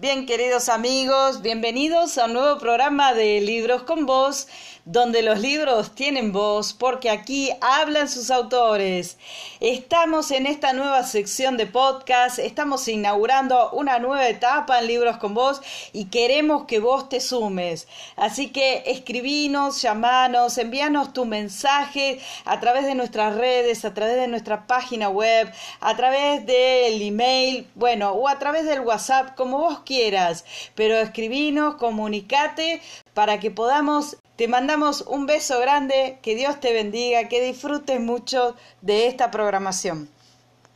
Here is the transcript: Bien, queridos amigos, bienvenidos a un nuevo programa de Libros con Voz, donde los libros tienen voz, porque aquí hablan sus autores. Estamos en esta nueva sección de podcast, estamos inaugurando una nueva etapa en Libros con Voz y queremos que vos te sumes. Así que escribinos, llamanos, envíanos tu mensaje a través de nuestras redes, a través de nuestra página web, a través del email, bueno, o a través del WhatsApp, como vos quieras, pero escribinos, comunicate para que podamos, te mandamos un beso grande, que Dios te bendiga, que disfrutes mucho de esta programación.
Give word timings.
Bien, 0.00 0.24
queridos 0.24 0.70
amigos, 0.70 1.42
bienvenidos 1.42 2.16
a 2.16 2.24
un 2.24 2.32
nuevo 2.32 2.58
programa 2.58 3.12
de 3.12 3.42
Libros 3.42 3.82
con 3.82 4.06
Voz, 4.06 4.48
donde 4.86 5.22
los 5.22 5.40
libros 5.40 5.94
tienen 5.94 6.32
voz, 6.32 6.72
porque 6.72 7.10
aquí 7.10 7.50
hablan 7.60 8.08
sus 8.08 8.30
autores. 8.30 9.18
Estamos 9.60 10.30
en 10.30 10.46
esta 10.46 10.72
nueva 10.72 11.02
sección 11.02 11.58
de 11.58 11.66
podcast, 11.66 12.38
estamos 12.38 12.88
inaugurando 12.88 13.70
una 13.72 13.98
nueva 13.98 14.26
etapa 14.26 14.78
en 14.78 14.86
Libros 14.86 15.18
con 15.18 15.34
Voz 15.34 15.60
y 15.92 16.06
queremos 16.06 16.64
que 16.64 16.80
vos 16.80 17.10
te 17.10 17.20
sumes. 17.20 17.86
Así 18.16 18.48
que 18.48 18.84
escribinos, 18.86 19.82
llamanos, 19.82 20.56
envíanos 20.56 21.12
tu 21.12 21.26
mensaje 21.26 22.20
a 22.46 22.58
través 22.58 22.86
de 22.86 22.94
nuestras 22.94 23.36
redes, 23.36 23.84
a 23.84 23.92
través 23.92 24.16
de 24.16 24.28
nuestra 24.28 24.66
página 24.66 25.10
web, 25.10 25.52
a 25.80 25.94
través 25.94 26.46
del 26.46 27.02
email, 27.02 27.66
bueno, 27.74 28.12
o 28.12 28.28
a 28.28 28.38
través 28.38 28.64
del 28.64 28.80
WhatsApp, 28.80 29.36
como 29.36 29.58
vos 29.58 29.80
quieras, 29.90 30.44
pero 30.76 30.94
escribinos, 30.98 31.74
comunicate 31.74 32.80
para 33.12 33.40
que 33.40 33.50
podamos, 33.50 34.18
te 34.36 34.46
mandamos 34.46 35.00
un 35.08 35.26
beso 35.26 35.58
grande, 35.58 36.20
que 36.22 36.36
Dios 36.36 36.60
te 36.60 36.72
bendiga, 36.72 37.28
que 37.28 37.42
disfrutes 37.42 38.00
mucho 38.00 38.54
de 38.82 39.08
esta 39.08 39.32
programación. 39.32 40.08